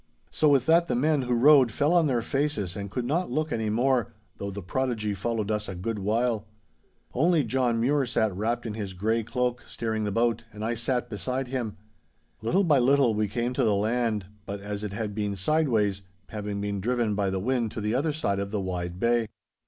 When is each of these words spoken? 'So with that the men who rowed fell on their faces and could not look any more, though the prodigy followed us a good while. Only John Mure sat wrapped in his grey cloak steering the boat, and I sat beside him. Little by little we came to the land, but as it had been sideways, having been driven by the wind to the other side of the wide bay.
'So 0.31 0.49
with 0.49 0.65
that 0.65 0.87
the 0.87 0.95
men 0.95 1.21
who 1.21 1.35
rowed 1.35 1.71
fell 1.71 1.93
on 1.93 2.07
their 2.07 2.23
faces 2.23 2.75
and 2.75 2.89
could 2.89 3.05
not 3.05 3.29
look 3.29 3.51
any 3.51 3.69
more, 3.69 4.11
though 4.37 4.49
the 4.49 4.63
prodigy 4.63 5.13
followed 5.13 5.51
us 5.51 5.69
a 5.69 5.75
good 5.75 5.99
while. 5.99 6.47
Only 7.13 7.43
John 7.43 7.79
Mure 7.79 8.07
sat 8.07 8.33
wrapped 8.35 8.65
in 8.65 8.73
his 8.73 8.93
grey 8.93 9.21
cloak 9.21 9.61
steering 9.67 10.03
the 10.03 10.11
boat, 10.11 10.43
and 10.51 10.65
I 10.65 10.73
sat 10.73 11.07
beside 11.07 11.49
him. 11.49 11.77
Little 12.41 12.63
by 12.63 12.79
little 12.79 13.13
we 13.13 13.27
came 13.27 13.53
to 13.53 13.63
the 13.63 13.75
land, 13.75 14.25
but 14.47 14.59
as 14.59 14.83
it 14.83 14.91
had 14.91 15.13
been 15.13 15.35
sideways, 15.35 16.01
having 16.29 16.59
been 16.59 16.81
driven 16.81 17.13
by 17.13 17.29
the 17.29 17.37
wind 17.39 17.69
to 17.73 17.79
the 17.79 17.93
other 17.93 18.11
side 18.11 18.39
of 18.39 18.49
the 18.49 18.59
wide 18.59 18.99
bay. 18.99 19.27